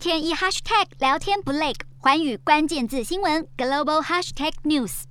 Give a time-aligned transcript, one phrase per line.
[0.00, 5.02] 天一 hashtag 聊天不累，寰宇关键字新闻 global hashtag news。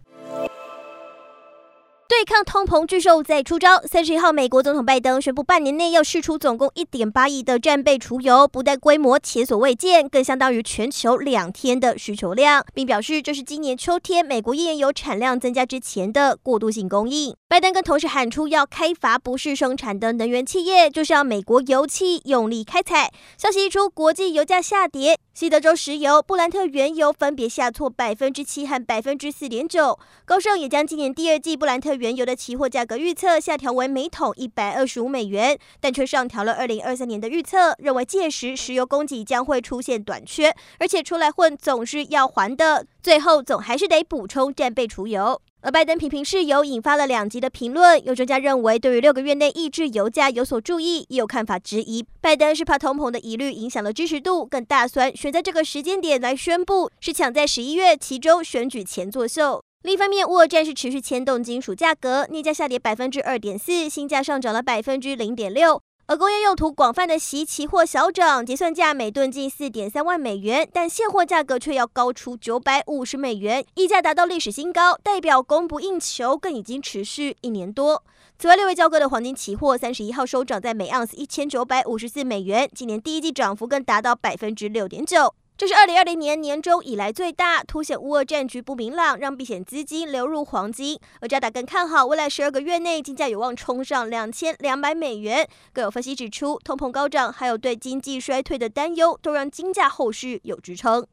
[2.08, 3.80] 对抗通膨巨兽再出招。
[3.84, 17.36] 三十一号，美国总统拜登宣布，半年内要释出总共一点八亿的战备储油，不但规模前所未见，更相当于全球两天的需求量，并表示这是今年秋天美国页岩油产量增加之前的过渡性供应。
[17.50, 23.12] 拜登跟同事喊出，要开罚不是生产的能源企业，就是要美国油气用力开采。
[23.40, 29.98] 消息一出，国际油价下跌，西德州石油、布兰特原油分别下挫百分之七和百分之四点九。
[30.26, 45.42] 高盛也将今年第二季布兰特原油的期货价格预测下调为每桶一百二十五美元，但却上调了二零二三年的预测，认为届时石油供给将会出现短缺，而且出来混总是要还的，最后总还是得补充战备储油。
[45.62, 48.02] 而拜登频频示油，引发了两极的评论。
[48.06, 59.62] 有专家认为，对于六个月内抑制油价有所注意，也有看法质疑，拜登是怕通膨的疑虑影响了支持度，更大酸选在这个时间点来宣布，是抢在十一月期中选举前作秀。
[59.84, 65.82] 另一方面，乌俄战事持续牵动金属价格，镍价下跌百分之二点四，锌价上涨了百分之零点六。
[66.10, 78.04] 而工业用途广泛的锡期货小涨，结算价每吨近四点三万美元，但现货价格却要高出九百五十美元，溢价达到历史新高，代表供不应求，更已经持续一年多。
[78.40, 85.36] 此外，六位交割的黄金期货三十一号收涨在每盎司一千九百五十四美元，今年第一季涨幅更达到百分之六点九。
[85.60, 90.98] 这是二零二零年年中以来最大，凸显乌俄战局不明朗，让避险资金流入黄金。
[91.20, 95.46] 而扎达更看好未来十二个月内金价有望冲上两千两百美元。
[95.74, 101.06] 更有分析指出，通膨高涨，还有对经济衰退的担忧，都让金价后续有支撑。